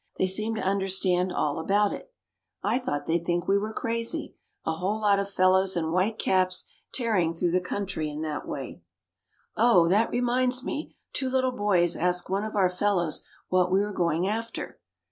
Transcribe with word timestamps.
They 0.17 0.25
seemed 0.25 0.55
to 0.55 0.63
understand 0.63 1.31
all 1.31 1.59
about 1.59 1.93
it. 1.93 2.11
I 2.63 2.79
thought 2.79 3.05
they'd 3.05 3.23
think 3.23 3.47
we 3.47 3.59
were 3.59 3.71
crazy 3.71 4.33
a 4.65 4.71
whole 4.71 4.99
lot 4.99 5.19
of 5.19 5.29
fellows 5.29 5.77
in 5.77 5.91
white 5.91 6.17
caps 6.17 6.65
tearing 6.91 7.35
through 7.35 7.51
the 7.51 7.61
country 7.61 8.09
in 8.09 8.23
that 8.23 8.47
way. 8.47 8.81
"Oh, 9.55 9.87
that 9.89 10.09
reminds 10.09 10.63
me: 10.63 10.95
two 11.13 11.29
little 11.29 11.51
boys 11.51 11.95
asked 11.95 12.31
one 12.31 12.43
of 12.43 12.55
our 12.55 12.67
fellows 12.67 13.21
what 13.49 13.71
we 13.71 13.79
were 13.79 13.93
going 13.93 14.27
after. 14.27 14.79